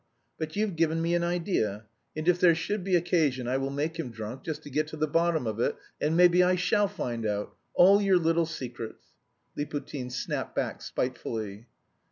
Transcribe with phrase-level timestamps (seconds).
[0.39, 3.99] But you've given me an idea, and if there should be occasion I will make
[3.99, 7.23] him drunk, just to get to the bottom of it and maybe I shall find
[7.23, 7.55] out...
[7.75, 9.09] all your little secrets,"
[9.55, 11.67] Liputin snapped back spitefully.